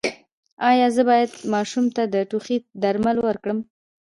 ایا 0.69 0.87
زه 0.95 1.01
باید 1.09 1.31
ماشوم 1.53 1.85
ته 1.95 2.03
د 2.13 2.15
ټوخي 2.29 2.57
درمل 2.81 3.17
ورکړم؟ 3.23 3.59